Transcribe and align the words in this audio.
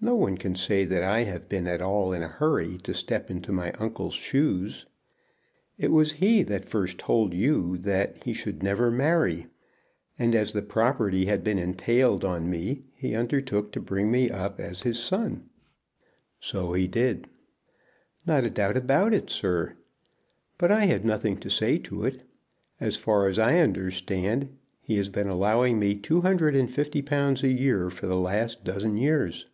No 0.00 0.14
one 0.16 0.36
can 0.36 0.54
say 0.54 0.84
that 0.84 1.02
I 1.02 1.20
have 1.20 1.48
been 1.48 1.66
at 1.66 1.80
all 1.80 2.12
in 2.12 2.22
a 2.22 2.28
hurry 2.28 2.76
to 2.82 2.92
step 2.92 3.30
into 3.30 3.52
my 3.52 3.72
uncle's 3.78 4.12
shoes. 4.12 4.84
It 5.78 5.90
was 5.90 6.12
he 6.20 6.42
that 6.42 6.68
first 6.68 6.98
told 6.98 7.32
you 7.32 7.78
that 7.78 8.22
he 8.22 8.34
should 8.34 8.62
never 8.62 8.90
marry, 8.90 9.46
and 10.18 10.34
as 10.34 10.52
the 10.52 10.60
property 10.60 11.24
had 11.24 11.42
been 11.42 11.58
entailed 11.58 12.22
on 12.22 12.50
me, 12.50 12.82
he 12.94 13.14
undertook 13.14 13.72
to 13.72 13.80
bring 13.80 14.10
me 14.10 14.28
up 14.28 14.60
as 14.60 14.82
his 14.82 15.02
son." 15.02 15.48
"So 16.38 16.74
he 16.74 16.86
did." 16.86 17.30
"Not 18.26 18.44
a 18.44 18.50
doubt 18.50 18.76
about 18.76 19.14
it, 19.14 19.30
sir. 19.30 19.72
But 20.58 20.70
I 20.70 20.84
had 20.84 21.06
nothing 21.06 21.38
to 21.38 21.48
say 21.48 21.78
to 21.78 22.04
it. 22.04 22.24
As 22.78 22.96
far 22.98 23.26
as 23.26 23.38
I 23.38 23.58
understand, 23.60 24.54
he 24.82 24.98
has 24.98 25.08
been 25.08 25.28
allowing 25.28 25.78
me 25.78 25.94
two 25.94 26.20
hundred 26.20 26.54
and 26.54 26.70
fifty 26.70 27.00
pounds 27.00 27.42
a 27.42 27.48
year 27.48 27.88
for 27.88 28.06
the 28.06 28.16
last 28.20 28.64
dozen 28.64 28.98
years." 28.98 29.46